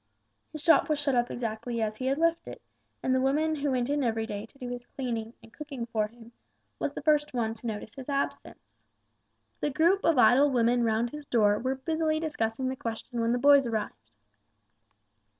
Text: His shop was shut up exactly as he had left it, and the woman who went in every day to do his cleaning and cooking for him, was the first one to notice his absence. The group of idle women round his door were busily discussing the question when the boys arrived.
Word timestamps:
His 0.51 0.63
shop 0.63 0.89
was 0.89 0.97
shut 0.97 1.13
up 1.13 1.29
exactly 1.29 1.79
as 1.79 1.97
he 1.97 2.07
had 2.07 2.17
left 2.17 2.47
it, 2.47 2.59
and 3.03 3.13
the 3.13 3.21
woman 3.21 3.57
who 3.57 3.69
went 3.69 3.87
in 3.87 4.03
every 4.03 4.25
day 4.25 4.47
to 4.47 4.57
do 4.57 4.67
his 4.69 4.87
cleaning 4.87 5.35
and 5.43 5.53
cooking 5.53 5.85
for 5.85 6.07
him, 6.07 6.31
was 6.79 6.93
the 6.93 7.03
first 7.03 7.35
one 7.35 7.53
to 7.53 7.67
notice 7.67 7.93
his 7.93 8.09
absence. 8.09 8.73
The 9.59 9.69
group 9.69 10.03
of 10.03 10.17
idle 10.17 10.49
women 10.49 10.83
round 10.83 11.11
his 11.11 11.27
door 11.27 11.59
were 11.59 11.75
busily 11.75 12.19
discussing 12.19 12.67
the 12.67 12.75
question 12.75 13.21
when 13.21 13.31
the 13.31 13.37
boys 13.37 13.67
arrived. 13.67 14.09